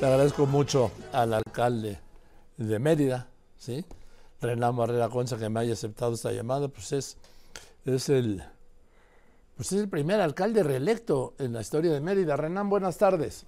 [0.00, 1.98] Le agradezco mucho al alcalde
[2.56, 3.84] de Mérida, ¿sí?
[4.40, 7.18] Renan Barrera Concha, que me haya aceptado esta llamada, pues es,
[7.84, 8.42] es el
[9.58, 12.34] pues es el primer alcalde reelecto en la historia de Mérida.
[12.34, 13.44] Renan, buenas tardes.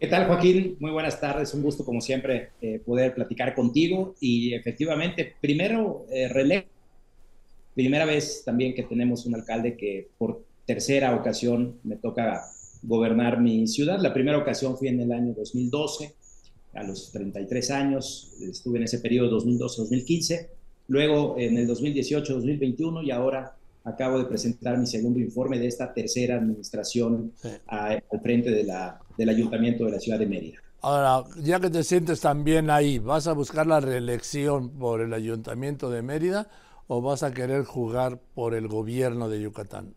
[0.00, 0.76] ¿Qué tal, Joaquín?
[0.80, 1.54] Muy buenas tardes.
[1.54, 4.16] Un gusto, como siempre, eh, poder platicar contigo.
[4.18, 6.68] Y efectivamente, primero, eh, reelecto.
[7.76, 12.42] Primera vez también que tenemos un alcalde que por tercera ocasión me toca
[12.82, 14.00] gobernar mi ciudad.
[14.00, 16.14] La primera ocasión fui en el año 2012,
[16.74, 18.32] a los 33 años.
[18.40, 20.48] Estuve en ese periodo 2012-2015.
[20.88, 26.36] Luego en el 2018-2021 y ahora acabo de presentar mi segundo informe de esta tercera
[26.36, 27.32] administración
[27.66, 30.58] al frente de la, del Ayuntamiento de la Ciudad de Mérida.
[30.80, 35.90] Ahora, ya que te sientes también ahí, ¿vas a buscar la reelección por el Ayuntamiento
[35.90, 36.48] de Mérida
[36.88, 39.94] o vas a querer jugar por el gobierno de Yucatán?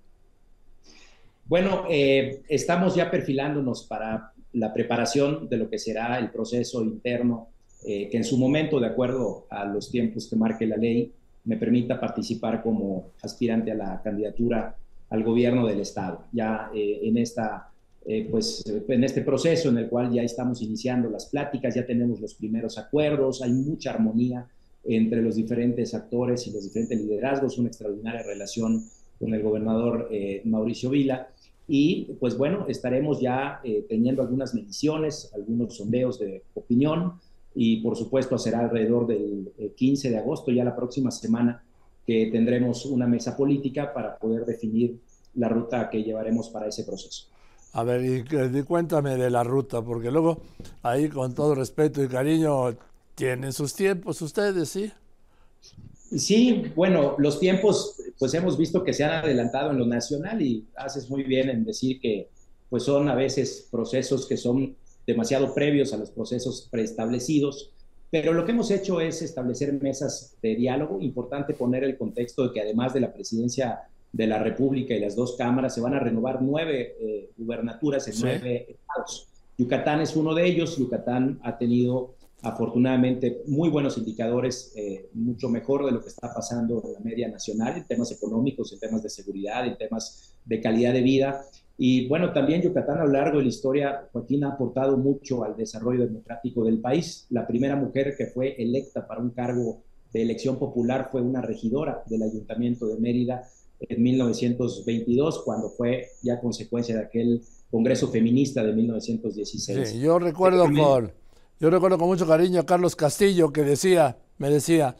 [1.45, 7.49] Bueno, eh, estamos ya perfilándonos para la preparación de lo que será el proceso interno,
[7.85, 11.11] eh, que en su momento, de acuerdo a los tiempos que marque la ley,
[11.43, 14.75] me permita participar como aspirante a la candidatura
[15.09, 16.25] al gobierno del estado.
[16.31, 17.69] Ya eh, en esta
[18.07, 22.21] eh, pues en este proceso en el cual ya estamos iniciando las pláticas, ya tenemos
[22.21, 24.45] los primeros acuerdos, hay mucha armonía
[24.83, 28.83] entre los diferentes actores y los diferentes liderazgos, una extraordinaria relación
[29.17, 31.29] con el gobernador eh, Mauricio Vila.
[31.67, 37.13] Y pues bueno, estaremos ya teniendo algunas mediciones, algunos sondeos de opinión,
[37.55, 41.63] y por supuesto será alrededor del 15 de agosto, ya la próxima semana,
[42.05, 44.99] que tendremos una mesa política para poder definir
[45.35, 47.27] la ruta que llevaremos para ese proceso.
[47.73, 50.39] A ver, y, cuéntame de la ruta, porque luego
[50.81, 52.75] ahí con todo respeto y cariño,
[53.15, 54.91] tienen sus tiempos ustedes, ¿sí?
[56.15, 60.65] Sí, bueno, los tiempos, pues hemos visto que se han adelantado en lo nacional y
[60.75, 62.29] haces muy bien en decir que
[62.69, 64.75] pues son a veces procesos que son
[65.05, 67.71] demasiado previos a los procesos preestablecidos,
[68.09, 71.01] pero lo que hemos hecho es establecer mesas de diálogo.
[71.01, 73.81] Importante poner el contexto de que además de la presidencia
[74.11, 78.15] de la República y las dos cámaras, se van a renovar nueve eh, gubernaturas en
[78.21, 79.27] nueve estados.
[79.57, 80.77] Yucatán es uno de ellos.
[80.77, 86.83] Yucatán ha tenido afortunadamente muy buenos indicadores, eh, mucho mejor de lo que está pasando
[86.85, 90.93] en la media nacional en temas económicos, en temas de seguridad, en temas de calidad
[90.93, 91.45] de vida.
[91.77, 95.57] Y bueno, también Yucatán a lo largo de la historia, Joaquín ha aportado mucho al
[95.57, 97.25] desarrollo democrático del país.
[97.29, 99.81] La primera mujer que fue electa para un cargo
[100.13, 103.43] de elección popular fue una regidora del Ayuntamiento de Mérida
[103.81, 109.89] en 1922, cuando fue ya consecuencia de aquel Congreso Feminista de 1916.
[109.89, 111.11] Sí, yo recuerdo con,
[111.59, 114.95] yo recuerdo con mucho cariño a Carlos Castillo que decía, me decía,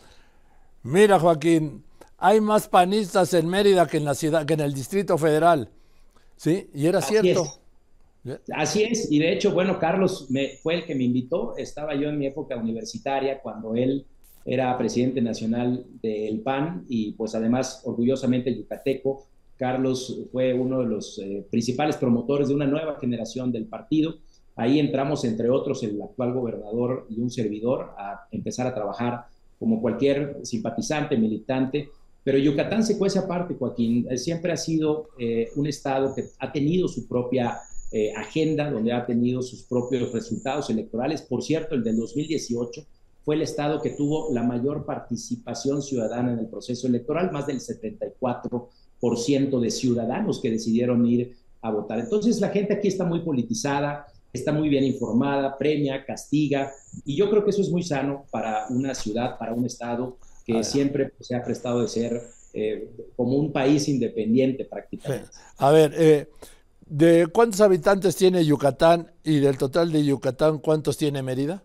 [0.84, 1.84] mira Joaquín,
[2.18, 5.70] hay más panistas en Mérida que en la ciudad, que en el Distrito Federal.
[6.38, 7.46] Sí, y era cierto.
[8.54, 12.10] Así es, y de hecho, bueno, Carlos me, fue el que me invitó, estaba yo
[12.10, 14.06] en mi época universitaria cuando él
[14.46, 19.28] era presidente nacional del PAN y pues además orgullosamente yucateco.
[19.58, 24.18] Carlos fue uno de los eh, principales promotores de una nueva generación del partido.
[24.56, 29.26] Ahí entramos, entre otros, el actual gobernador y un servidor a empezar a trabajar
[29.60, 31.90] como cualquier simpatizante, militante,
[32.26, 34.08] pero Yucatán se cuece aparte, Joaquín.
[34.10, 37.60] Eh, siempre ha sido eh, un estado que ha tenido su propia
[37.92, 41.22] eh, agenda, donde ha tenido sus propios resultados electorales.
[41.22, 42.84] Por cierto, el del 2018
[43.24, 47.60] fue el estado que tuvo la mayor participación ciudadana en el proceso electoral, más del
[47.60, 52.00] 74% de ciudadanos que decidieron ir a votar.
[52.00, 56.72] Entonces la gente aquí está muy politizada, está muy bien informada, premia, castiga,
[57.04, 60.64] y yo creo que eso es muy sano para una ciudad, para un estado que
[60.64, 62.22] siempre pues, se ha prestado de ser
[62.54, 65.30] eh, como un país independiente prácticamente.
[65.58, 66.28] A ver, eh,
[66.86, 71.64] ¿de cuántos habitantes tiene Yucatán y del total de Yucatán cuántos tiene Mérida?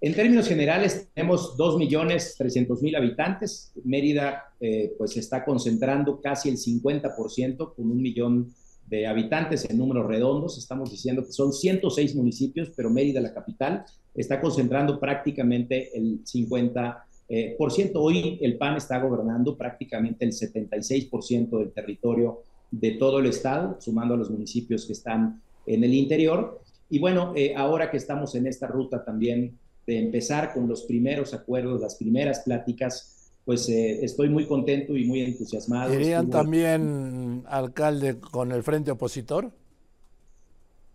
[0.00, 3.72] En términos generales tenemos 2.300.000 habitantes.
[3.84, 8.52] Mérida eh, pues se está concentrando casi el 50% con un millón
[8.94, 10.56] de habitantes en números redondos.
[10.56, 16.96] Estamos diciendo que son 106 municipios, pero Mérida, la capital, está concentrando prácticamente el 50%.
[17.26, 23.18] Eh, por cierto, hoy el PAN está gobernando prácticamente el 76% del territorio de todo
[23.18, 26.60] el estado, sumando a los municipios que están en el interior.
[26.90, 31.32] Y bueno, eh, ahora que estamos en esta ruta también de empezar con los primeros
[31.34, 33.13] acuerdos, las primeras pláticas,
[33.44, 35.92] pues eh, estoy muy contento y muy entusiasmado.
[35.92, 39.52] ¿Irían también, alcalde, con el frente opositor?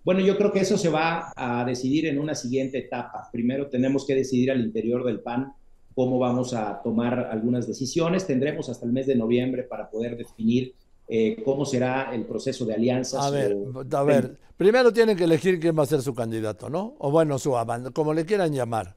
[0.03, 3.29] Bueno, yo creo que eso se va a decidir en una siguiente etapa.
[3.31, 5.53] Primero tenemos que decidir al interior del PAN
[5.93, 8.25] cómo vamos a tomar algunas decisiones.
[8.25, 10.73] Tendremos hasta el mes de noviembre para poder definir
[11.07, 13.23] eh, cómo será el proceso de alianzas.
[13.23, 13.55] A ver,
[13.91, 16.95] a ver, primero tienen que elegir quién va a ser su candidato, ¿no?
[16.97, 18.95] O bueno, su banda, como le quieran llamar.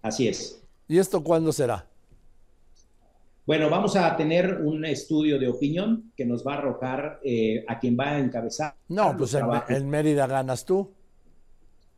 [0.00, 0.62] Así es.
[0.88, 1.89] ¿Y esto cuándo será?
[3.50, 7.80] Bueno, vamos a tener un estudio de opinión que nos va a arrojar eh, a
[7.80, 8.76] quien va a encabezar.
[8.86, 10.88] No, pues en, en, Mérida ganas tú.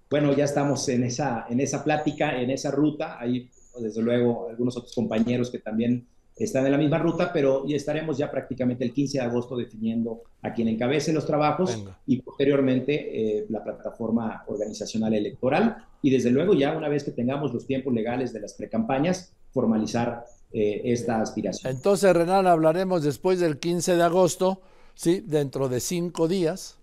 [0.08, 3.20] Bueno, ya estamos en esa, en esa plática, en esa ruta.
[3.20, 7.76] Hay, desde luego, algunos otros compañeros que también están en la misma ruta, pero ya
[7.76, 13.40] estaremos ya prácticamente el 15 de agosto definiendo a quien encabece los trabajos y posteriormente
[13.40, 17.92] eh, la plataforma organizacional electoral y desde luego ya una vez que tengamos los tiempos
[17.92, 21.74] legales de las precampañas, formalizar eh, esta aspiración.
[21.74, 24.60] Entonces, Renan, hablaremos después del 15 de agosto,
[24.94, 25.22] ¿sí?
[25.26, 26.78] Dentro de cinco días.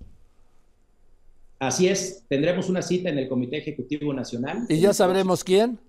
[1.59, 4.65] Así es, tendremos una cita en el Comité Ejecutivo Nacional.
[4.69, 5.79] ¿Y ya sabremos quién?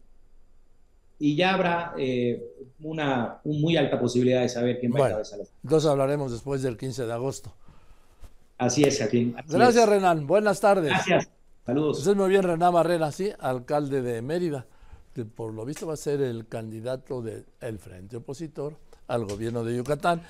[1.21, 2.43] y ya habrá eh,
[2.83, 5.41] una, muy alta posibilidad de saber quién va a encabezar.
[5.63, 7.53] Entonces hablaremos después del 15 de agosto.
[8.57, 9.37] Así es, Joaquín.
[9.47, 10.27] Gracias, Renan.
[10.27, 10.91] Buenas tardes.
[10.91, 11.29] Gracias.
[11.67, 11.99] Saludos.
[11.99, 14.67] Pues es muy bien, Renan Barrera, sí, alcalde de Mérida,
[15.13, 18.77] que por lo visto va a ser el candidato del Frente Opositor
[19.09, 20.23] al gobierno de Yucatán.